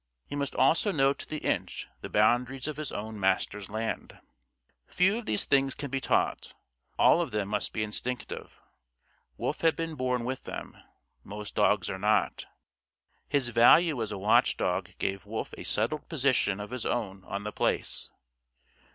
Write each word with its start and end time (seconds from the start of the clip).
He 0.25 0.35
must 0.35 0.55
also 0.55 0.91
know 0.91 1.13
to 1.13 1.27
the 1.29 1.45
inch 1.45 1.85
the 2.01 2.09
boundaries 2.09 2.67
of 2.67 2.77
his 2.77 2.91
own 2.91 3.19
master's 3.19 3.69
land. 3.69 4.17
Few 4.87 5.15
of 5.19 5.27
these 5.27 5.45
things 5.45 5.75
can 5.75 5.91
be 5.91 6.01
taught; 6.01 6.55
all 6.97 7.21
of 7.21 7.29
them 7.29 7.49
must 7.49 7.71
be 7.71 7.83
instinctive. 7.83 8.59
Wolf 9.37 9.61
had 9.61 9.75
been 9.75 9.93
born 9.93 10.25
with 10.25 10.45
them. 10.45 10.75
Most 11.23 11.53
dogs 11.53 11.87
are 11.87 11.99
not. 11.99 12.47
His 13.29 13.49
value 13.49 14.01
as 14.01 14.11
a 14.11 14.17
watch 14.17 14.57
dog 14.57 14.89
gave 14.97 15.27
Wolf 15.27 15.53
a 15.55 15.63
settled 15.63 16.09
position 16.09 16.59
of 16.59 16.71
his 16.71 16.87
own 16.87 17.23
on 17.25 17.43
The 17.43 17.51
Place. 17.51 18.09